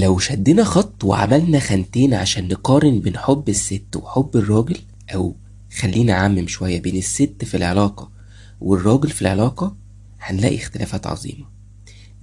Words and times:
لو 0.00 0.18
شدنا 0.18 0.64
خط 0.64 1.04
وعملنا 1.04 1.58
خانتين 1.58 2.14
عشان 2.14 2.48
نقارن 2.48 3.00
بين 3.00 3.16
حب 3.18 3.48
الست 3.48 3.96
وحب 3.96 4.30
الراجل 4.34 4.78
أو 5.14 5.36
خلينا 5.78 6.12
أعمم 6.12 6.46
شوية 6.46 6.80
بين 6.82 6.96
الست 6.96 7.44
في 7.44 7.56
العلاقة 7.56 8.10
والراجل 8.60 9.10
في 9.10 9.22
العلاقة 9.22 9.76
هنلاقي 10.20 10.56
اختلافات 10.56 11.06
عظيمة. 11.06 11.46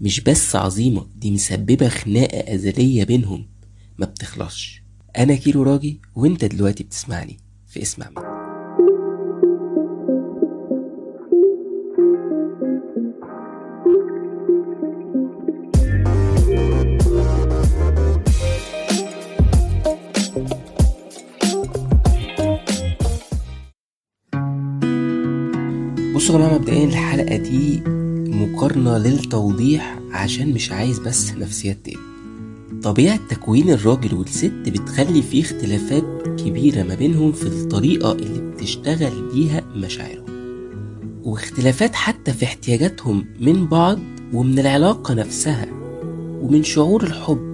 مش 0.02 0.20
بس 0.22 0.56
عظيمة 0.56 1.06
دي 1.16 1.32
مسببة 1.32 1.90
خناقة 1.90 2.54
أزلية 2.56 3.04
بينهم. 3.04 3.46
ما 3.98 4.06
بتخلصش. 4.06 4.84
أنا 5.18 5.36
كيلو 5.36 5.64
راجي 5.64 6.00
وأنت 6.16 6.46
دلوقتي 6.46 6.84
بتسمعني 6.84 7.38
في 7.68 7.82
اسمع 7.82 8.10
مني 8.10 8.50
بصوا 26.30 26.40
يا 26.42 26.46
جماعة 26.46 26.58
مبدئيا 26.58 26.86
الحلقة 26.86 27.36
دي 27.36 27.82
مقارنة 28.30 28.98
للتوضيح 28.98 30.00
عشان 30.12 30.54
مش 30.54 30.72
عايز 30.72 31.00
بس 31.00 31.32
نفسيات 31.32 31.78
تاني 31.86 31.98
طبيعة 32.84 33.20
تكوين 33.30 33.70
الراجل 33.70 34.16
والست 34.16 34.54
بتخلي 34.68 35.22
فيه 35.22 35.42
اختلافات 35.42 36.04
كبيرة 36.40 36.84
ما 36.84 36.96
بينهم 36.96 37.32
في 37.32 37.44
الطريقة 37.44 38.12
اللي 38.12 38.52
بتشتغل 38.52 39.30
بيها 39.34 39.62
مشاعرهم. 39.76 40.26
واختلافات 41.24 41.96
حتى 41.96 42.34
في 42.34 42.46
احتياجاتهم 42.46 43.26
من 43.40 43.68
بعض 43.68 44.00
ومن 44.34 44.60
العلاقة 44.60 45.14
نفسها 45.14 45.68
ومن 46.42 46.64
شعور 46.64 47.04
الحب 47.04 47.50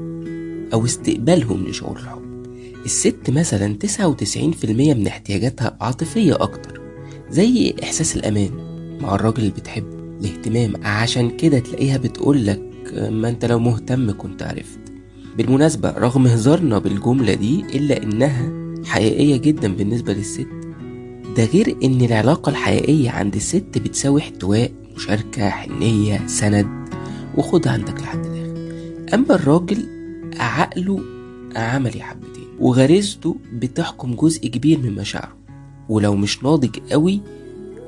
أو 0.74 0.86
استقبالهم 0.86 1.66
لشعور 1.68 1.98
الحب. 1.98 2.46
الست 2.86 3.30
مثلا 3.30 3.78
99% 3.86 4.66
من 4.70 5.08
احتياجاتها 5.08 5.78
عاطفية 5.82 6.34
أكتر 6.34 6.82
زي 7.30 7.76
إحساس 7.84 8.16
الأمان 8.16 8.65
مع 9.02 9.16
الراجل 9.16 9.40
اللي 9.40 9.52
بتحبه 9.52 9.96
الاهتمام 10.22 10.74
عشان 10.86 11.30
كده 11.38 11.60
تلاقيها 11.60 11.98
بتقولك 11.98 12.62
ما 13.10 13.30
انت 13.30 13.46
لو 13.46 13.60
مهتم 13.60 14.12
كنت 14.12 14.44
عرفت. 14.44 14.80
بالمناسبة 15.38 15.92
رغم 15.92 16.28
هزارنا 16.28 16.80
بالجملة 16.80 17.34
دي 17.34 17.60
إلا 17.62 18.04
إنها 18.04 18.52
حقيقية 18.86 19.38
جدا 19.38 19.74
بالنسبة 19.76 20.14
للست. 20.14 20.48
ده 21.38 21.46
غير 21.46 21.78
إن 21.84 22.02
العلاقة 22.02 22.50
الحقيقية 22.50 23.10
عند 23.10 23.36
الست 23.36 23.78
بتساوي 23.78 24.22
احتواء 24.22 24.72
مشاركة 24.96 25.50
حنية 25.50 26.28
سند. 26.28 26.68
وخد 27.38 27.68
عندك 27.68 28.02
لحد 28.02 28.26
الآخر. 28.26 29.14
أما 29.14 29.36
الراجل 29.36 29.86
عقله 30.38 31.00
عملي 31.56 32.02
حبتين 32.02 32.48
وغريزته 32.60 33.36
بتحكم 33.54 34.16
جزء 34.16 34.48
كبير 34.48 34.80
من 34.80 34.96
مشاعره. 34.96 35.36
ولو 35.90 36.16
مش 36.16 36.44
ناضج 36.44 36.80
قوي 36.92 37.22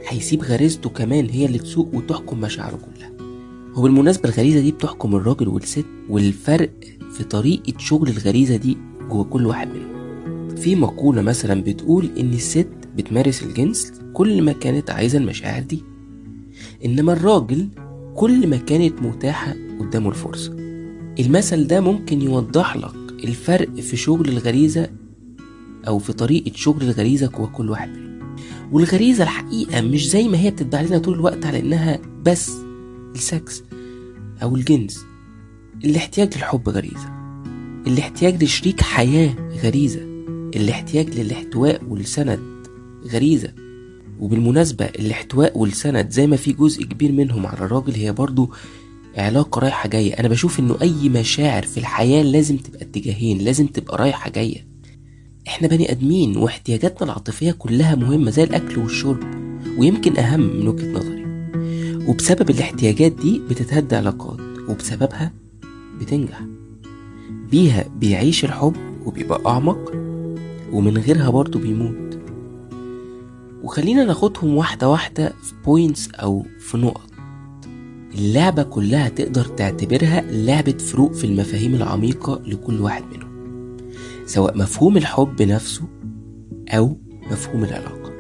هيسيب 0.08 0.44
غريزته 0.44 0.90
كمان 0.90 1.30
هي 1.30 1.46
اللي 1.46 1.58
تسوق 1.58 1.96
وتحكم 1.96 2.42
مشاعره 2.42 2.76
كلها. 2.76 3.12
هو 3.74 3.82
بالمناسبة 3.82 4.30
الغريزة 4.30 4.60
دي 4.60 4.72
بتحكم 4.72 5.16
الراجل 5.16 5.48
والست 5.48 5.86
والفرق 6.10 6.72
في 7.12 7.24
طريقة 7.24 7.74
شغل 7.78 8.10
الغريزة 8.10 8.56
دي 8.56 8.78
جوه 9.10 9.24
كل 9.24 9.46
واحد 9.46 9.68
منهم. 9.68 10.56
في 10.56 10.76
مقولة 10.76 11.22
مثلا 11.22 11.62
بتقول 11.64 12.10
إن 12.20 12.34
الست 12.34 12.68
بتمارس 12.96 13.44
الجنس 13.44 13.92
كل 14.14 14.42
ما 14.42 14.52
كانت 14.52 14.90
عايزة 14.90 15.18
المشاعر 15.18 15.62
دي. 15.64 15.84
إنما 16.86 17.14
الراجل 17.14 17.70
كل 18.16 18.48
ما 18.48 18.58
كانت 18.58 19.02
متاحة 19.02 19.56
قدامه 19.80 20.10
الفرصة. 20.10 20.54
المثل 21.20 21.68
ده 21.68 21.82
ممكن 21.82 22.22
يوضح 22.22 22.78
لك 22.78 23.24
الفرق 23.24 23.76
في 23.76 23.98
شغل 23.98 24.30
الغريزة 24.30 24.90
أو 25.88 26.00
في 26.00 26.14
طريقة 26.14 26.52
شغل 26.56 26.82
الغريزة 26.82 27.28
جوه 27.28 27.48
كل 27.48 27.70
واحد 27.70 27.90
منهم. 27.90 28.17
والغريزة 28.72 29.24
الحقيقة 29.24 29.82
مش 29.82 30.10
زي 30.10 30.28
ما 30.28 30.38
هي 30.40 30.52
بتتباع 30.52 30.82
لنا 30.82 30.98
طول 30.98 31.14
الوقت 31.14 31.46
على 31.46 31.60
إنها 31.60 32.00
بس 32.24 32.52
السكس 33.16 33.64
أو 34.44 34.56
الجنس. 34.56 35.06
الاحتياج 35.86 36.36
للحب 36.38 36.70
غريزة. 36.70 37.10
الاحتياج 37.88 38.44
لشريك 38.44 38.82
حياة 38.82 39.34
غريزة. 39.64 40.02
الاحتياج 40.56 41.20
للاحتواء 41.20 41.82
والسند 41.88 42.68
غريزة. 43.08 43.54
وبالمناسبة 44.20 44.86
الاحتواء 44.86 45.58
والسند 45.58 46.10
زي 46.10 46.28
ما 46.28 46.36
في 46.36 46.54
جزء 46.54 46.84
كبير 46.84 47.12
منهم 47.12 47.48
على 47.48 47.58
الراجل 47.66 47.94
هي 47.94 48.12
برضو 48.12 48.52
علاقة 49.18 49.60
رايحة 49.60 49.90
جاية. 49.90 50.14
أنا 50.14 50.28
بشوف 50.28 50.60
إنه 50.60 50.78
أي 50.82 51.10
مشاعر 51.10 51.64
في 51.64 51.78
الحياة 51.78 52.24
لازم 52.24 52.58
تبقى 52.58 52.82
اتجاهين 52.82 53.38
لازم 53.38 53.68
تبقى 53.68 53.98
رايحة 53.98 54.30
جاية. 54.30 54.67
إحنا 55.48 55.68
بني 55.68 55.92
آدمين 55.92 56.38
واحتياجاتنا 56.38 57.04
العاطفية 57.04 57.52
كلها 57.52 57.96
مهمة 57.96 58.32
زي 58.32 58.44
الأكل 58.44 58.80
والشرب 58.80 59.20
ويمكن 59.78 60.18
أهم 60.18 60.40
من 60.40 60.68
وجهة 60.68 60.92
نظري. 60.92 61.28
وبسبب 62.08 62.50
الاحتياجات 62.50 63.12
دي 63.12 63.42
بتتهدى 63.50 63.96
علاقات 63.96 64.40
وبسببها 64.70 65.32
بتنجح. 66.00 66.42
بيها 67.52 67.86
بيعيش 68.00 68.46
الحب 68.46 68.76
وبيبقى 69.06 69.42
أعمق 69.46 69.92
ومن 70.72 70.98
غيرها 70.98 71.30
برضه 71.30 71.60
بيموت. 71.60 72.20
وخلينا 73.64 74.04
ناخدهم 74.04 74.56
واحدة 74.58 74.90
واحدة 74.90 75.34
في 75.44 75.54
بوينتس 75.66 76.10
أو 76.12 76.46
في 76.60 76.78
نقط. 76.78 77.10
اللعبة 78.16 78.64
كلها 78.64 79.10
تقدر 79.10 79.44
تعتبرها 79.46 80.22
لعبة 80.32 80.78
فروق 80.78 81.14
في 81.14 81.24
المفاهيم 81.24 81.76
العميقة 81.76 82.42
لكل 82.46 82.82
واحد 82.82 83.04
منهم. 83.16 83.37
سواء 84.26 84.58
مفهوم 84.58 84.98
الحب 84.98 85.42
نفسه 85.42 85.84
أو 86.70 86.98
مفهوم 87.32 87.64
العلاقة. 87.64 88.12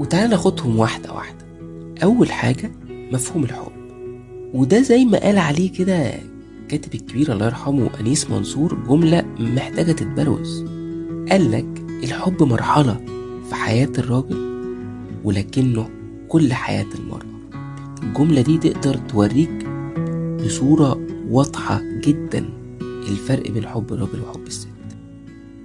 وتعالى 0.00 0.28
ناخدهم 0.28 0.78
واحدة 0.78 1.12
واحدة. 1.12 1.44
أول 2.02 2.30
حاجة 2.30 2.72
مفهوم 3.12 3.44
الحب. 3.44 3.72
وده 4.54 4.80
زي 4.82 5.04
ما 5.04 5.18
قال 5.18 5.38
عليه 5.38 5.72
كده 5.72 6.12
كاتب 6.68 6.94
الكبير 6.94 7.32
الله 7.32 7.46
يرحمه 7.46 7.90
أنيس 8.00 8.30
منصور 8.30 8.78
جملة 8.88 9.24
محتاجة 9.38 9.92
تتبروز 9.92 10.64
قالك 11.30 11.84
الحب 12.04 12.42
مرحلة 12.42 13.00
في 13.48 13.54
حياة 13.54 13.92
الراجل 13.98 14.48
ولكنه 15.24 15.88
كل 16.28 16.52
حياة 16.52 16.86
المرأة. 16.98 17.38
الجملة 18.02 18.40
دي 18.40 18.58
تقدر 18.58 18.94
توريك 18.94 19.66
بصورة 20.44 21.00
واضحة 21.30 21.82
جدا. 22.04 22.48
الفرق 23.08 23.50
بين 23.50 23.66
حب 23.66 23.92
الراجل 23.92 24.20
وحب 24.20 24.46
الست. 24.46 24.68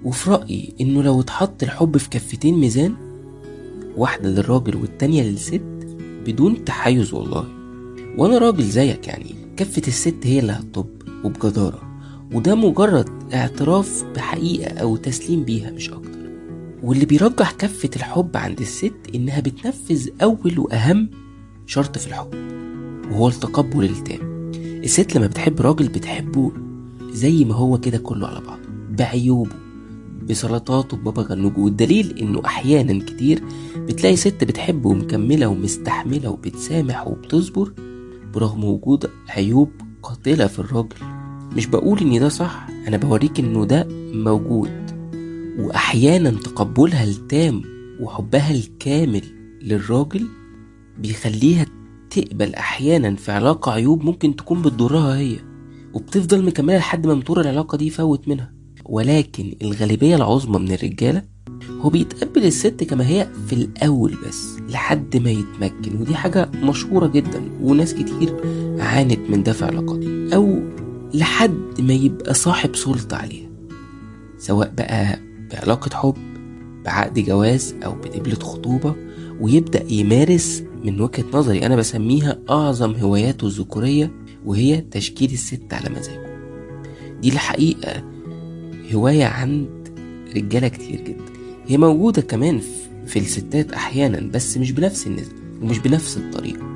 وفي 0.04 0.30
رأيي 0.30 0.74
إنه 0.82 1.04
لو 1.04 1.22
اتحط 1.22 1.64
الحب 1.64 1.98
في 1.98 2.10
كفتين 2.10 2.58
ميزان 2.60 2.96
واحدة 3.98 4.30
للراجل 4.30 4.76
والتانية 4.76 5.24
للست 5.24 5.62
بدون 6.26 6.66
تحيز 6.66 7.14
والله. 7.14 7.48
وأنا 8.18 8.38
راجل 8.38 8.64
زيك 8.64 9.08
يعني 9.08 9.36
كفة 9.58 9.82
الست 9.88 10.16
هي 10.24 10.40
اللي 10.40 10.52
هتطب 10.52 10.88
وبجدارة 11.24 11.82
وده 12.34 12.56
مجرد 12.56 13.10
اعتراف 13.34 14.06
بحقيقة 14.16 14.78
أو 14.80 14.96
تسليم 14.98 15.44
بيها 15.44 15.72
مش 15.72 15.90
أكتر. 15.90 16.20
واللي 16.84 17.06
بيرجح 17.06 17.52
كفة 17.52 17.90
الحب 17.96 18.38
عند 18.38 18.60
الست 18.62 18.94
إنها 19.16 19.40
بتنفذ 19.40 20.10
أول 20.22 20.60
وأهم 20.60 21.10
شرط 21.66 21.98
في 21.98 22.08
الحب 22.08 22.34
وهو 23.12 23.28
التقبل 23.28 23.84
التام. 23.84 24.52
الست 24.84 25.16
لما 25.16 25.28
بتحب 25.28 25.62
راجل 25.62 25.88
بتحبه 25.88 26.52
زي 27.14 27.46
ما 27.46 27.54
هو 27.56 27.78
كده 27.78 27.98
كله 27.98 28.28
على 28.28 28.42
بعضه 28.42 28.62
بعيوبه 28.92 29.56
بسلطاته 30.30 30.98
ببابا 30.98 31.22
غنوج 31.22 31.58
والدليل 31.58 32.18
إنه 32.20 32.42
أحيانا 32.46 33.06
كتير 33.06 33.44
بتلاقي 33.78 34.16
ست 34.16 34.44
بتحب 34.44 34.86
ومكملة 34.86 35.48
ومستحملة 35.48 36.30
وبتسامح 36.30 37.08
وبتصبر 37.08 37.74
برغم 38.34 38.64
وجود 38.64 39.10
عيوب 39.30 39.70
قاتلة 40.04 40.48
في 40.48 40.60
الراجل. 40.60 40.96
مش 41.56 41.68
بقول 41.68 42.00
إن 42.00 42.20
ده 42.20 42.30
صح 42.30 42.68
أنا 42.88 42.98
بوريك 42.98 43.40
إنه 43.40 43.66
ده 43.66 43.88
موجود. 44.14 44.72
واحيانا 45.60 46.30
تقبلها 46.32 47.04
التام 47.04 47.62
وحبها 48.00 48.52
الكامل 48.52 49.22
للراجل 49.62 50.28
بيخليها 51.00 51.66
تقبل 52.10 52.56
أحيانا 52.56 53.16
في 53.16 53.32
علاقة 53.32 53.72
عيوب 53.72 54.04
ممكن 54.04 54.36
تكون 54.36 54.62
بتضرها 54.62 55.18
هي. 55.18 55.38
وبتفضل 55.94 56.46
مكملة 56.46 56.78
لحد 56.78 57.08
ما 57.08 57.14
موتور 57.14 57.42
العلاقة 57.42 57.78
دي 57.78 57.88
يفوت 57.88 58.28
منها. 58.28 58.54
ولكن 58.86 59.56
الغالبية 59.62 60.16
العظمى 60.16 60.60
من 60.60 60.72
الرجالة 60.72 61.24
هو 61.82 61.90
بيتقبل 61.90 62.46
الست 62.46 62.84
كما 62.84 63.08
هي 63.08 63.28
في 63.48 63.54
الأول 63.54 64.16
بس 64.28 64.48
لحد 64.70 65.18
ما 65.18 65.32
يتمكن. 65.32 66.02
ودي 66.02 66.16
حاجة 66.16 66.50
مشهورة 66.64 67.08
جدا 67.08 67.42
وناس 67.62 67.94
كتير 67.94 68.36
عانت 68.80 69.20
من 69.30 69.44
ده 69.44 69.54
في 69.54 69.66
علاقاتي. 69.66 70.36
أو 70.36 70.60
لحد 71.14 71.82
ما 71.82 71.94
يبقى 71.94 72.34
صاحب 72.34 72.76
سلطة 72.76 73.18
عليها 73.18 73.50
سواء 74.38 74.74
بقى 74.78 75.20
بعلاقة 75.52 75.96
حب 75.96 76.16
بعقد 76.86 77.20
جواز 77.20 77.76
أو 77.86 77.92
بدبلة 77.96 78.36
خطوبة 78.36 78.96
ويبدأ 79.42 79.94
يمارس 79.94 80.64
من 80.84 81.02
وجهة 81.02 81.26
نظري 81.34 81.66
أنا 81.66 81.76
بسميها 81.76 82.40
أعظم 82.50 82.92
هواياته 82.96 83.48
الذكورية 83.48 84.12
وهي 84.46 84.82
تشكيل 84.92 85.32
الست 85.32 85.74
على 85.74 85.90
مزاجه. 85.90 86.34
دي 87.22 87.30
الحقيقة 87.30 88.04
هواية 88.94 89.26
عند 89.26 89.70
رجالة 90.36 90.68
كتير 90.68 91.02
جدا. 91.02 91.24
هي 91.68 91.78
موجودة 91.78 92.22
كمان 92.22 92.62
في 93.06 93.20
الستات 93.20 93.72
أحيانا 93.72 94.20
بس 94.34 94.58
مش 94.58 94.72
بنفس 94.72 95.08
النسبة 95.08 95.36
ومش 95.62 95.80
بنفس 95.80 96.18
الطريقة. 96.18 96.74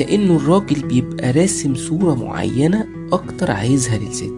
لأنه 0.00 0.36
الراجل 0.36 0.88
بيبقى 0.88 1.30
راسم 1.32 1.74
صورة 1.74 2.14
معينة 2.14 2.86
أكتر 3.12 3.50
عايزها 3.50 3.98
للست 3.98 4.32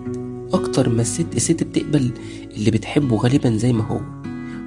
أكتر 0.52 0.88
ما 0.88 1.02
الست 1.02 1.26
الست 1.37 1.62
بتقبل 1.64 2.11
اللي 2.56 2.70
بتحبه 2.70 3.17
غالبا 3.17 3.56
زي 3.56 3.72
ما 3.72 3.84
هو. 3.84 4.00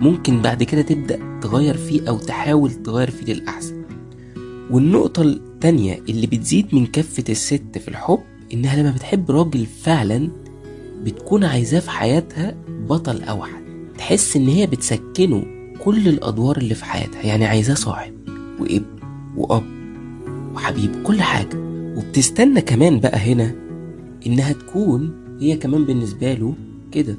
ممكن 0.01 0.41
بعد 0.41 0.63
كده 0.63 0.81
تبدأ 0.81 1.39
تغير 1.41 1.77
فيه 1.77 2.09
أو 2.09 2.17
تحاول 2.17 2.71
تغير 2.71 3.09
فيه 3.11 3.33
للأحسن. 3.33 3.81
والنقطة 4.71 5.39
التانية 5.59 6.01
اللي 6.09 6.27
بتزيد 6.27 6.75
من 6.75 6.85
كفة 6.85 7.23
الست 7.29 7.77
في 7.77 7.87
الحب 7.87 8.19
إنها 8.53 8.75
لما 8.81 8.91
بتحب 8.91 9.31
راجل 9.31 9.65
فعلا 9.65 10.29
بتكون 11.03 11.43
عايزاه 11.43 11.79
في 11.79 11.89
حياتها 11.89 12.55
بطل 12.67 13.21
أوحد. 13.23 13.61
تحس 13.97 14.35
إن 14.37 14.47
هي 14.47 14.67
بتسكنه 14.67 15.43
كل 15.83 16.07
الأدوار 16.07 16.57
اللي 16.57 16.75
في 16.75 16.85
حياتها. 16.85 17.21
يعني 17.23 17.45
عايزاه 17.45 17.73
صاحب 17.73 18.13
وابن 18.59 18.85
وأب 19.37 19.63
وحبيب 20.55 21.03
كل 21.03 21.21
حاجة. 21.21 21.57
وبتستنى 21.97 22.61
كمان 22.61 22.99
بقى 22.99 23.17
هنا 23.17 23.55
إنها 24.27 24.51
تكون 24.53 25.11
هي 25.41 25.57
كمان 25.57 25.85
بالنسبة 25.85 26.33
له 26.33 26.53
كده. 26.91 27.17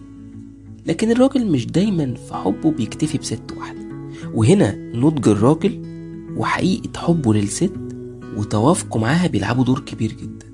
لكن 0.86 1.10
الراجل 1.10 1.46
مش 1.46 1.66
دايما 1.66 2.14
في 2.14 2.34
حبه 2.34 2.70
بيكتفي 2.70 3.18
بست 3.18 3.52
واحدة. 3.56 3.80
وهنا 4.34 4.74
نضج 4.94 5.28
الراجل 5.28 5.82
وحقيقة 6.36 6.90
حبه 7.00 7.34
للست 7.34 7.89
وتوافقه 8.40 8.98
معاها 9.00 9.26
بيلعبوا 9.26 9.64
دور 9.64 9.80
كبير 9.80 10.12
جدا. 10.12 10.46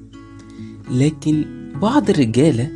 لكن 0.91 1.45
بعض 1.83 2.11
الرجالة 2.11 2.71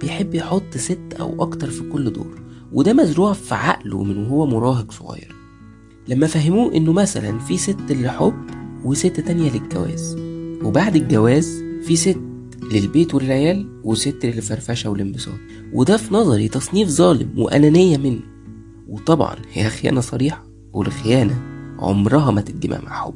بيحب 0.00 0.34
يحط 0.34 0.76
ست 0.76 1.14
أو 1.20 1.42
أكتر 1.42 1.70
في 1.70 1.82
كل 1.88 2.12
دور 2.12 2.42
وده 2.72 2.92
مزروع 2.92 3.32
في 3.32 3.54
عقله 3.54 4.02
من 4.02 4.18
وهو 4.18 4.46
مراهق 4.46 4.92
صغير. 4.92 5.34
لما 6.08 6.26
فهموه 6.26 6.74
إنه 6.74 6.92
مثلا 6.92 7.38
في 7.38 7.56
ست 7.56 7.90
للحب 7.92 8.34
وست 8.84 9.20
تانية 9.20 9.50
للجواز 9.50 10.16
وبعد 10.62 10.96
الجواز 10.96 11.62
في 11.86 11.96
ست 11.96 12.20
للبيت 12.72 13.14
والعيال 13.14 13.80
وست 13.84 14.26
للفرفشة 14.26 14.90
والانبساط. 14.90 15.38
وده 15.72 15.96
في 15.96 16.14
نظري 16.14 16.48
تصنيف 16.48 16.88
ظالم 16.88 17.38
وأنانية 17.38 17.98
منه. 17.98 18.22
وطبعا 18.88 19.36
هي 19.52 19.70
خيانة 19.70 20.00
صريحة 20.00 20.46
والخيانة 20.72 21.42
عمرها 21.78 22.30
ما 22.30 22.40
تتجمع 22.40 22.80
مع 22.80 22.92
حب 23.04 23.14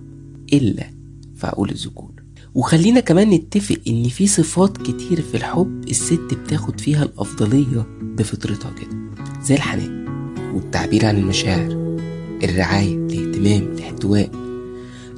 إلا 0.52 0.99
في 1.40 1.46
عقول 1.46 1.70
الذكور. 1.70 2.10
وخلينا 2.54 3.00
كمان 3.00 3.30
نتفق 3.30 3.76
إن 3.88 4.08
في 4.08 4.26
صفات 4.26 4.76
كتير 4.76 5.20
في 5.22 5.36
الحب 5.36 5.84
الست 5.88 6.34
بتاخد 6.34 6.80
فيها 6.80 7.02
الأفضلية 7.02 7.86
بفطرتها 8.02 8.70
كده 8.70 8.96
زي 9.42 9.54
الحنان 9.54 10.06
والتعبير 10.54 11.06
عن 11.06 11.16
المشاعر 11.18 11.96
الرعاية 12.44 12.94
الاهتمام 12.94 13.62
الاحتواء. 13.62 14.30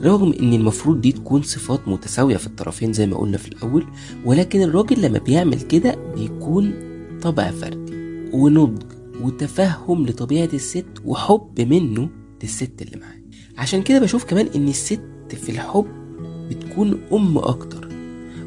رغم 0.02 0.32
إن 0.40 0.52
المفروض 0.52 1.00
دي 1.00 1.12
تكون 1.12 1.42
صفات 1.42 1.88
متساوية 1.88 2.36
في 2.36 2.46
الطرفين 2.46 2.92
زي 2.92 3.06
ما 3.06 3.16
قلنا 3.16 3.36
في 3.38 3.48
الأول 3.48 3.86
ولكن 4.24 4.62
الراجل 4.62 5.02
لما 5.02 5.18
بيعمل 5.18 5.60
كده 5.60 5.94
بيكون 6.16 6.74
طبع 7.22 7.50
فردي 7.50 7.92
ونضج 8.32 8.82
وتفهم 9.22 10.06
لطبيعة 10.06 10.48
الست 10.54 10.86
وحب 11.04 11.60
منه 11.60 12.08
للست 12.42 12.82
اللي 12.82 12.96
معاه. 13.00 13.22
عشان 13.58 13.82
كده 13.82 13.98
بشوف 13.98 14.24
كمان 14.24 14.46
إن 14.56 14.68
الست 14.68 15.00
في 15.28 15.48
الحب 15.48 16.01
بتكون 16.50 16.98
أم 17.12 17.38
أكتر. 17.38 17.88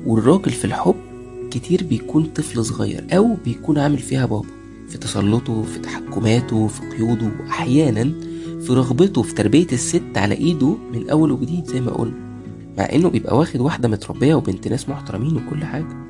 والراجل 0.05 0.51
في 0.51 0.65
الحب 0.65 0.95
كتير 1.51 1.83
بيكون 1.83 2.23
طفل 2.23 2.65
صغير 2.65 3.05
أو 3.11 3.35
بيكون 3.45 3.77
عامل 3.77 3.97
فيها 3.97 4.25
بابا. 4.25 4.47
في 4.89 4.97
تسلطه 4.97 5.63
في 5.63 5.79
تحكماته 5.79 6.67
في 6.67 6.81
قيوده 6.97 7.31
وأحيانا 7.39 8.03
في 8.61 8.73
رغبته 8.73 9.21
في 9.21 9.33
تربية 9.33 9.67
الست 9.71 10.03
على 10.15 10.35
إيده 10.35 10.77
من 10.93 11.09
أول 11.09 11.31
وجديد 11.31 11.65
زي 11.65 11.81
ما 11.81 11.91
قلنا. 11.91 12.25
مع 12.77 12.83
إنه 12.83 13.09
بيبقى 13.09 13.37
واخد 13.37 13.59
واحدة 13.59 13.89
متربية 13.89 14.35
وبنت 14.35 14.67
ناس 14.67 14.89
محترمين 14.89 15.35
وكل 15.37 15.63
حاجة. 15.65 16.07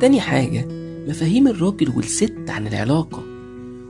تاني 0.00 0.20
حاجة 0.20 0.68
مفاهيم 1.08 1.48
الراجل 1.48 1.92
والست 1.96 2.34
عن 2.48 2.66
العلاقة 2.66 3.22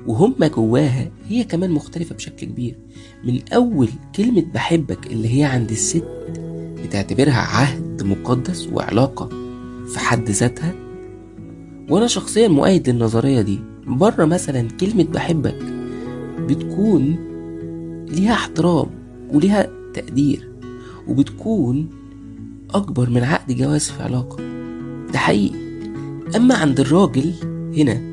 وهم 0.07 0.35
جواها 0.45 1.11
هي 1.29 1.45
كمان 1.45 1.71
مختلفة 1.71 2.15
بشكل 2.15 2.47
كبير. 2.47 2.77
من 3.25 3.39
أول 3.53 3.89
كلمة 4.17 4.45
بحبك 4.55 5.07
اللي 5.07 5.39
هي 5.41 5.45
عند 5.45 5.71
الست 5.71 6.05
بتعتبرها 6.85 7.41
عهد 7.41 8.03
مقدس 8.03 8.69
وعلاقة 8.73 9.29
في 9.87 9.99
حد 9.99 10.31
ذاتها؟ 10.31 10.75
وأنا 11.91 12.07
شخصيا 12.07 12.49
مؤيد 12.49 12.89
للنظرية 12.89 13.41
دي. 13.41 13.61
بره 13.87 14.25
مثلا 14.25 14.69
كلمة 14.81 15.05
بحبك 15.05 15.59
بتكون 16.39 17.17
ليها 18.09 18.33
احترام 18.33 18.87
وليها 19.33 19.69
تقدير 19.95 20.51
وبتكون 21.09 21.89
أكبر 22.71 23.11
من 23.11 23.23
عقد 23.25 23.53
جواز 23.57 23.91
في 23.91 24.03
علاقة. 24.03 24.37
ده 25.13 25.19
حقيقي. 25.19 25.57
أما 26.37 26.55
عند 26.55 26.81
الراجل 26.81 27.33
هنا 27.77 28.11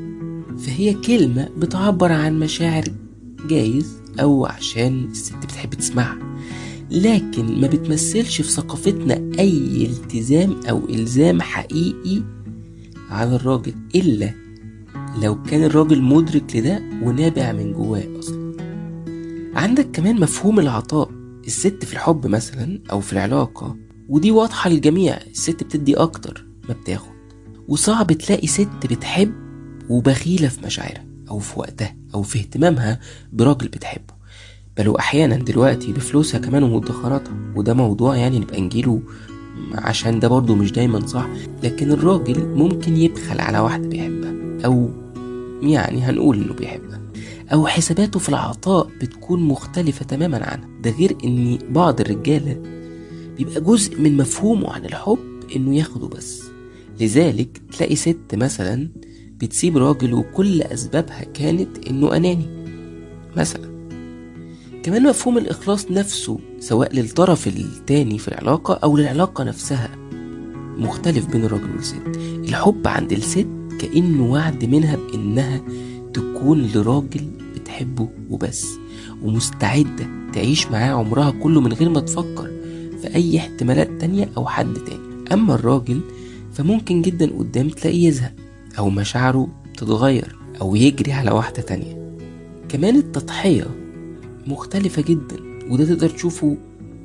فهي 0.58 0.94
كلمة 0.94 1.48
بتعبر 1.58 2.12
عن 2.12 2.38
مشاعر 2.38 2.84
جايز 3.48 3.96
أو 4.20 4.46
عشان 4.46 5.08
الست 5.10 5.36
بتحب 5.36 5.74
تسمعها. 5.74 6.18
لكن 6.90 7.60
ما 7.60 7.66
بتمثلش 7.66 8.40
في 8.40 8.48
ثقافتنا 8.48 9.38
أي 9.38 9.86
التزام 9.86 10.60
أو 10.70 10.88
إلزام 10.88 11.42
حقيقي 11.42 12.22
على 13.10 13.36
الراجل 13.36 13.74
إلا 13.94 14.34
لو 15.22 15.42
كان 15.42 15.64
الراجل 15.64 16.02
مدرك 16.02 16.56
لده 16.56 16.82
ونابع 17.02 17.52
من 17.52 17.72
جواه 17.72 18.18
أصلا. 18.18 18.52
عندك 19.54 19.90
كمان 19.92 20.20
مفهوم 20.20 20.60
العطاء 20.60 21.10
الست 21.46 21.84
في 21.84 21.92
الحب 21.92 22.26
مثلا 22.26 22.80
أو 22.90 23.00
في 23.00 23.12
العلاقة 23.12 23.76
ودي 24.08 24.30
واضحة 24.30 24.70
للجميع 24.70 25.16
الست 25.16 25.62
بتدي 25.64 25.96
أكتر 25.96 26.46
ما 26.68 26.74
بتاخد. 26.74 27.18
وصعب 27.68 28.12
تلاقي 28.12 28.46
ست 28.46 28.86
بتحب 28.90 29.32
وبخيلة 29.88 30.48
في 30.48 30.66
مشاعرها 30.66 31.04
أو 31.30 31.38
في 31.38 31.60
وقتها 31.60 31.96
أو 32.14 32.22
في 32.22 32.38
اهتمامها 32.38 33.00
براجل 33.32 33.68
بتحبه. 33.68 34.17
بل 34.78 34.88
وأحيانا 34.88 35.36
دلوقتي 35.36 35.92
بفلوسها 35.92 36.40
كمان 36.40 36.62
ومدخراتها. 36.62 37.34
وده 37.56 37.74
موضوع 37.74 38.16
يعني 38.16 38.38
نبقى 38.38 38.60
نجيله 38.60 39.00
عشان 39.74 40.20
ده 40.20 40.28
برضه 40.28 40.54
مش 40.54 40.72
دايما 40.72 41.06
صح. 41.06 41.28
لكن 41.62 41.90
الراجل 41.90 42.46
ممكن 42.46 42.96
يبخل 42.96 43.40
على 43.40 43.58
واحدة 43.58 43.88
بيحبها 43.88 44.32
أو 44.64 44.88
يعني 45.62 46.00
هنقول 46.02 46.42
إنه 46.42 46.52
بيحبها 46.54 47.00
أو 47.52 47.66
حساباته 47.66 48.18
في 48.20 48.28
العطاء 48.28 48.88
بتكون 49.02 49.42
مختلفة 49.42 50.04
تماما 50.04 50.36
عنها. 50.36 50.68
ده 50.82 50.90
غير 50.90 51.16
إن 51.24 51.58
بعض 51.70 52.00
الرجالة 52.00 52.62
بيبقى 53.36 53.60
جزء 53.60 54.00
من 54.00 54.16
مفهومه 54.16 54.72
عن 54.72 54.84
الحب 54.84 55.18
إنه 55.56 55.76
ياخده 55.76 56.06
بس. 56.08 56.42
لذلك 57.00 57.60
تلاقي 57.76 57.96
ست 57.96 58.34
مثلا 58.34 58.88
بتسيب 59.36 59.76
راجل 59.76 60.14
وكل 60.14 60.62
أسبابها 60.62 61.24
كانت 61.24 61.86
إنه 61.90 62.16
أناني 62.16 62.46
مثلا. 63.36 63.77
كمان 64.88 65.02
مفهوم 65.02 65.38
الإخلاص 65.38 65.90
نفسه 65.90 66.38
سواء 66.60 66.94
للطرف 66.94 67.46
التاني 67.46 68.18
في 68.18 68.28
العلاقة 68.28 68.74
أو 68.74 68.96
للعلاقة 68.96 69.44
نفسها. 69.44 69.90
مختلف 70.78 71.26
بين 71.26 71.44
الراجل 71.44 71.76
والست. 71.76 72.02
الحب 72.16 72.86
عند 72.86 73.12
الست 73.12 73.48
كأنه 73.80 74.32
وعد 74.32 74.64
منها 74.64 74.96
بإنها 74.96 75.62
تكون 76.14 76.62
لراجل 76.62 77.30
بتحبه 77.54 78.08
وبس 78.30 78.66
ومستعدة 79.22 80.06
تعيش 80.32 80.66
معاه 80.66 80.90
عمرها 80.90 81.30
كله 81.30 81.60
من 81.60 81.72
غير 81.72 81.88
ما 81.88 82.00
تفكر 82.00 82.50
في 83.02 83.14
أي 83.14 83.38
احتمالات 83.38 84.00
تانية 84.00 84.30
أو 84.36 84.46
حد 84.46 84.74
تاني. 84.74 85.32
أما 85.32 85.54
الراجل 85.54 86.00
فممكن 86.52 87.02
جدا 87.02 87.30
قدام 87.38 87.68
تلاقيه 87.68 88.08
يزهق 88.08 88.32
أو 88.78 88.90
مشاعره 88.90 89.48
تتغير 89.76 90.36
أو 90.60 90.76
يجري 90.76 91.12
على 91.12 91.30
واحدة 91.30 91.62
تانية. 91.62 92.16
كمان 92.68 92.96
التضحية 92.96 93.87
مختلفة 94.48 95.02
جدا 95.02 95.36
وده 95.70 95.84
تقدر 95.84 96.08
تشوفه 96.08 96.56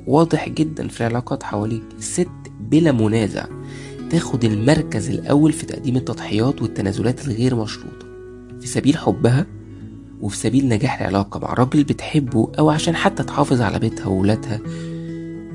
واضح 0.06 0.48
جدا 0.48 0.88
في 0.88 1.00
العلاقات 1.00 1.42
حواليك. 1.42 1.82
الست 1.98 2.28
بلا 2.60 2.92
منازع 2.92 3.46
تاخد 4.10 4.44
المركز 4.44 5.10
الأول 5.10 5.52
في 5.52 5.66
تقديم 5.66 5.96
التضحيات 5.96 6.62
والتنازلات 6.62 7.28
الغير 7.28 7.54
مشروطة. 7.54 8.06
في 8.60 8.66
سبيل 8.66 8.96
حبها 8.96 9.46
وفي 10.20 10.36
سبيل 10.36 10.68
نجاح 10.68 11.00
العلاقة 11.00 11.40
مع 11.40 11.52
راجل 11.54 11.84
بتحبه 11.84 12.52
أو 12.58 12.70
عشان 12.70 12.96
حتى 12.96 13.22
تحافظ 13.22 13.60
على 13.60 13.78
بيتها 13.78 14.06
وولادها 14.06 14.60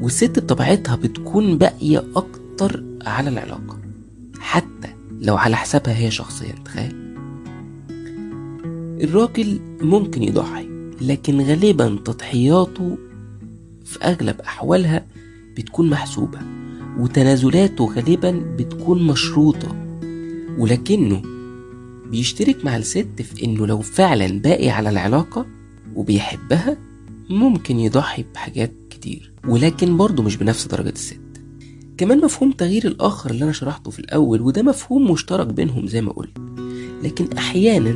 والست 0.02 0.40
بطبيعتها 0.40 0.96
بتكون 0.96 1.58
باقية 1.58 2.04
أكتر 2.16 2.84
على 3.06 3.30
العلاقة 3.30 3.80
حتى 4.40 4.90
لو 5.22 5.38
على 5.38 5.56
حسابها 5.56 5.98
هي 5.98 6.12
شخصيا 6.12 6.56
تخيل. 6.66 7.16
الراجل 9.04 9.60
ممكن 9.82 10.24
يضحي 10.24 10.69
لكن 11.02 11.42
غالبا 11.42 12.00
تضحياته 12.06 12.98
في 13.86 14.00
أغلب 14.04 14.42
أحوالها 14.42 15.06
بتكون 15.58 15.90
محسوبة 15.90 16.40
وتنازلاته 17.00 17.94
غالبا 17.94 18.56
بتكون 18.58 19.04
مشروطة 19.08 19.76
ولكنه 20.58 21.22
بيشترك 22.12 22.66
مع 22.66 22.78
الست 22.78 23.22
في 23.22 23.46
إنه 23.46 23.68
لو 23.68 23.82
فعلا 23.82 24.40
باقي 24.40 24.70
على 24.70 24.90
العلاقة 24.90 25.46
وبيحبها 25.96 26.78
ممكن 27.30 27.80
يضحي 27.80 28.26
بحاجات 28.34 28.72
كتير 28.90 29.32
ولكن 29.48 29.98
برضه 29.98 30.24
مش 30.24 30.36
بنفس 30.36 30.68
درجة 30.68 30.90
الست. 30.90 31.20
كمان 31.98 32.18
مفهوم 32.18 32.52
تغيير 32.52 32.88
الآخر 32.88 33.32
اللي 33.32 33.44
أنا 33.44 33.52
شرحته 33.52 33.92
في 33.92 34.00
الأول 34.00 34.42
وده 34.42 34.62
مفهوم 34.62 35.12
مشترك 35.12 35.48
بينهم 35.48 35.88
زي 35.88 36.02
ما 36.02 36.12
قلت 36.12 36.38
لكن 37.04 37.38
أحيانا 37.38 37.96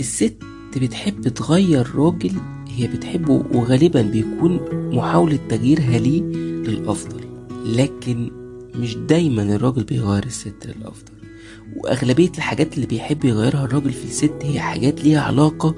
الست 0.00 0.36
بتحب 0.78 1.28
تغير 1.28 1.94
راجل 1.94 2.32
هي 2.76 2.86
بتحبه 2.86 3.44
وغالبا 3.54 4.02
بيكون 4.02 4.60
محاولة 4.72 5.38
تغييرها 5.48 5.98
ليه 5.98 6.22
للأفضل. 6.68 7.20
لكن 7.66 8.30
مش 8.74 8.96
دايما 8.96 9.42
الراجل 9.42 9.84
بيغير 9.84 10.24
الست 10.26 10.66
للأفضل. 10.66 11.12
وأغلبية 11.76 12.32
الحاجات 12.38 12.74
اللي 12.74 12.86
بيحب 12.86 13.24
يغيرها 13.24 13.64
الراجل 13.64 13.92
في 13.92 14.04
الست 14.04 14.34
هي 14.42 14.60
حاجات 14.60 15.04
ليها 15.04 15.20
علاقة 15.20 15.74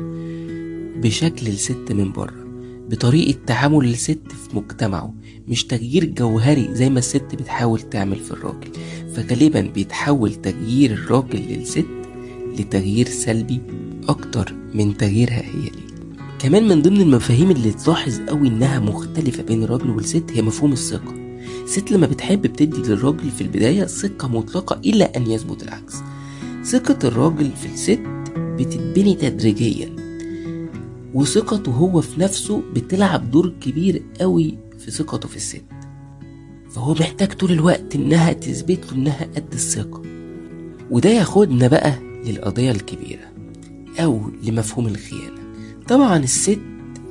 بشكل 1.03 1.47
الست 1.47 1.93
من 1.93 2.13
بره 2.13 2.45
بطريقة 2.91 3.39
تعامل 3.47 3.85
الست 3.85 4.21
في 4.29 4.57
مجتمعه 4.57 5.15
مش 5.49 5.65
تغيير 5.65 6.05
جوهري 6.05 6.69
زي 6.75 6.91
ما 6.91 6.99
الست 6.99 7.35
بتحاول 7.35 7.81
تعمل 7.81 8.17
في 8.17 8.31
الراجل. 8.31 8.69
فغالبا 9.15 9.61
بيتحول 9.61 10.35
تغيير 10.35 10.93
الراجل 10.93 11.39
للست 11.49 11.87
لتغيير 12.59 13.09
سلبي 13.09 13.61
أكتر 14.09 14.55
من 14.75 14.97
تغييرها 14.97 15.43
هي 15.45 15.63
ليه 15.63 15.91
كمان 16.39 16.69
من 16.69 16.83
ضمن 16.83 17.01
المفاهيم 17.01 17.51
اللي 17.51 17.73
تلاحظ 17.73 18.21
قوي 18.29 18.49
إنها 18.49 18.79
مختلفة 18.79 19.43
بين 19.43 19.63
الراجل 19.63 19.91
والست 19.91 20.25
هي 20.31 20.43
مفهوم 20.43 20.73
الثقة. 20.73 21.15
الست 21.65 21.91
لما 21.93 22.07
بتحب 22.07 22.43
بتدي 22.43 22.83
للراجل 22.83 23.31
في 23.31 23.41
البداية 23.41 23.85
ثقة 23.85 24.29
مطلقة 24.29 24.81
إلى 24.85 25.05
أن 25.05 25.31
يثبت 25.31 25.63
العكس. 25.63 25.95
ثقة 26.65 27.09
الراجل 27.09 27.51
في 27.51 27.67
الست 27.75 28.01
بتتبني 28.37 29.15
تدريجيا 29.15 29.97
وثقته 31.15 31.73
هو 31.73 32.01
في 32.01 32.21
نفسه 32.21 32.63
بتلعب 32.75 33.31
دور 33.31 33.53
كبير 33.61 34.03
قوي 34.21 34.59
في 34.79 34.91
ثقته 34.91 35.29
في 35.29 35.37
الست. 35.37 35.65
فهو 36.71 36.93
محتاج 36.93 37.33
طول 37.33 37.53
الوقت 37.53 37.95
إنها 37.95 38.33
تثبت 38.33 38.85
له 38.87 38.99
إنها 38.99 39.25
قد 39.37 39.53
الثقة. 39.53 40.03
وده 40.91 41.11
ياخدنا 41.11 41.69
بقى 41.69 41.95
للقضية 42.27 42.71
الكبيرة. 42.71 43.40
أو 44.01 44.21
لمفهوم 44.43 44.87
الخيانة. 44.87 45.41
طبعا 45.89 46.17
الست 46.19 46.59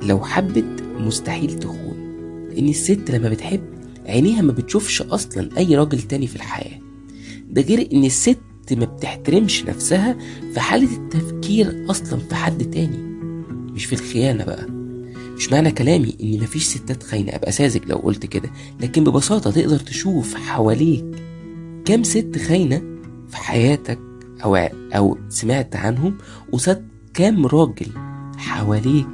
لو 0.02 0.24
حبت 0.24 0.82
مستحيل 0.98 1.58
تخون 1.58 1.96
لأن 2.50 2.68
الست 2.68 3.10
لما 3.10 3.28
بتحب 3.28 3.60
عينيها 4.06 4.42
ما 4.42 4.52
بتشوفش 4.52 5.02
أصلا 5.02 5.48
أي 5.58 5.76
راجل 5.76 6.02
تاني 6.02 6.26
في 6.26 6.36
الحياة. 6.36 6.80
ده 7.50 7.62
غير 7.62 7.88
إن 7.92 8.04
الست 8.04 8.38
ما 8.72 8.84
بتحترمش 8.84 9.64
نفسها 9.64 10.16
في 10.54 10.60
حالة 10.60 10.96
التفكير 10.96 11.86
أصلا 11.90 12.18
في 12.18 12.34
حد 12.34 12.70
تاني. 12.70 12.98
مش 13.72 13.84
في 13.84 13.92
الخيانة 13.92 14.44
بقى. 14.44 14.66
مش 15.36 15.52
معنى 15.52 15.70
كلامي 15.72 16.16
إن 16.22 16.40
مفيش 16.42 16.64
ستات 16.64 17.02
خاينة 17.02 17.32
أبقى 17.34 17.52
ساذج 17.52 17.80
لو 17.86 17.96
قلت 17.96 18.26
كده 18.26 18.50
لكن 18.80 19.04
ببساطة 19.04 19.50
تقدر 19.50 19.78
تشوف 19.78 20.34
حواليك 20.34 21.04
كام 21.84 22.02
ست 22.02 22.38
خاينة 22.48 22.82
في 23.28 23.36
حياتك 23.36 23.98
أو 24.44 24.56
أو 24.92 25.18
سمعت 25.28 25.76
عنهم 25.76 26.18
وصد 26.52 26.88
كام 27.14 27.46
راجل 27.46 27.86
حواليك 28.36 29.08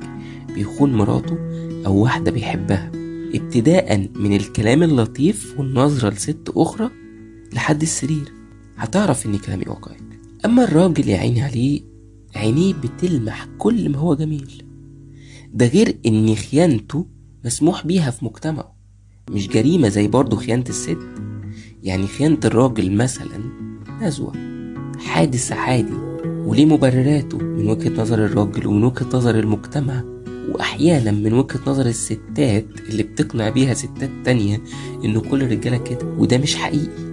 بيخون 0.55 0.93
مراته 0.93 1.39
أو 1.87 1.97
واحدة 1.97 2.31
بيحبها. 2.31 2.93
ابتداء 3.35 4.09
من 4.15 4.37
الكلام 4.37 4.83
اللطيف 4.83 5.55
والنظرة 5.59 6.11
لست 6.11 6.53
أخرى 6.57 6.91
لحد 7.53 7.83
السرير. 7.83 8.33
هتعرف 8.77 9.27
إن 9.27 9.39
كلامي 9.39 9.65
واقعي. 9.67 9.97
أما 10.45 10.65
الراجل 10.65 11.09
يا 11.09 11.19
عيني 11.19 11.43
عليه 11.43 11.83
عينيه 12.37 12.75
بتلمح 12.75 13.47
كل 13.59 13.89
ما 13.89 13.99
هو 13.99 14.15
جميل. 14.15 14.63
ده 15.55 15.67
غير 15.67 15.99
إن 16.07 16.35
خيانته 16.35 17.07
مسموح 17.45 17.87
بيها 17.87 18.11
في 18.11 18.25
مجتمعه. 18.25 18.77
مش 19.31 19.49
جريمة 19.49 19.89
زي 19.89 20.09
برضه 20.09 20.37
خيانة 20.37 20.65
الست. 20.69 20.99
يعني 21.83 22.07
خيانة 22.07 22.41
الراجل 22.45 22.93
مثلا 22.93 23.39
نزوة 24.03 24.56
حادث 24.99 25.53
عادي 25.53 25.95
وليه 26.47 26.65
مبرراته 26.67 27.39
من 27.39 27.71
وجهة 27.71 28.03
نظر 28.03 28.25
الراجل 28.25 28.67
ومن 28.67 28.85
وجهة 28.85 29.07
نظر 29.15 29.39
المجتمع؟ 29.39 30.03
وأحيانا 30.49 31.11
من 31.11 31.33
وجهة 31.33 31.61
نظر 31.67 31.87
الستات 31.87 32.67
اللي 32.89 33.03
بتقنع 33.03 33.49
بيها 33.49 33.75
ستات 33.75 34.11
تانية 34.25 34.61
إنه 35.05 35.21
كل 35.21 35.43
الرجالة 35.43 35.77
كده 35.77 36.07
وده 36.19 36.39
مش 36.39 36.57
حقيقي. 36.57 37.07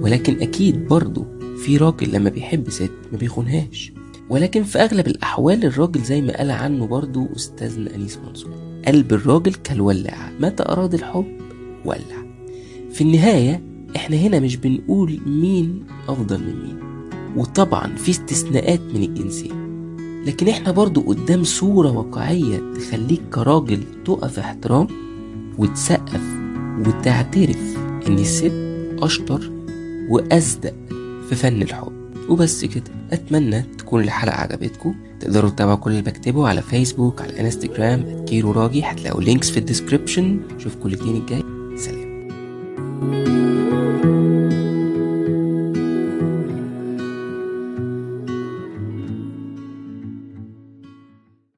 ولكن 0.00 0.40
أكيد 0.40 0.88
برضه 0.88 1.26
في 1.64 1.76
راجل 1.76 2.12
لما 2.12 2.30
بيحب 2.30 2.70
ست 2.70 2.90
ما 3.12 3.18
بيخونهاش. 3.18 3.92
ولكن 4.30 4.62
في 4.62 4.78
أغلب 4.78 5.06
الأحوال 5.06 5.64
الراجل 5.64 6.00
زي 6.00 6.20
ما 6.22 6.36
قال 6.38 6.50
عنه 6.50 6.86
برضو 6.86 7.26
أستاذنا 7.36 7.94
أنيس 7.94 8.18
منصور 8.18 8.52
قلب 8.86 9.12
الراجل 9.12 9.54
كالولاعة 9.54 10.32
متى 10.40 10.62
أراد 10.62 10.94
الحب؟ 10.94 11.26
ولع. 11.84 12.26
في 12.92 13.00
النهاية 13.00 13.62
إحنا 13.96 14.16
هنا 14.16 14.40
مش 14.40 14.56
بنقول 14.56 15.20
مين 15.26 15.84
أفضل 16.08 16.38
من 16.38 16.62
مين. 16.62 16.95
وطبعا 17.36 17.96
في 17.96 18.10
استثناءات 18.10 18.80
من 18.80 19.02
الجنسين 19.02 19.66
لكن 20.26 20.48
إحنا 20.48 20.72
برضو 20.72 21.00
قدام 21.00 21.44
صورة 21.44 21.90
واقعية 21.90 22.60
تخليك 22.74 23.22
كراجل 23.32 23.82
تقف 24.04 24.38
احترام 24.38 24.86
وتسقف 25.58 26.20
وتعترف 26.86 27.76
إن 28.08 28.18
الست 28.18 28.52
أشطر 29.02 29.52
وأصدق 30.10 30.74
في 31.28 31.34
فن 31.34 31.62
الحب. 31.62 31.92
وبس 32.28 32.64
كده 32.64 32.84
أتمنى 33.12 33.62
تكون 33.78 34.02
الحلقة 34.02 34.34
عجبتكم. 34.36 34.94
تقدروا 35.20 35.50
تتابعوا 35.50 35.76
كل 35.76 35.90
اللي 35.90 36.02
بكتبه 36.02 36.48
على 36.48 36.62
فيسبوك 36.62 37.22
على 37.22 37.40
انستجرام 37.40 38.24
كيرو 38.24 38.52
راجي 38.52 38.82
هتلاقوا 38.82 39.22
links 39.22 39.50
في 39.50 39.58
ال 39.58 39.65
description 39.65 40.40
اشوفكم 40.56 40.88
الاثنين 40.88 41.16
الجاي. 41.16 41.42
سلام. 41.78 43.45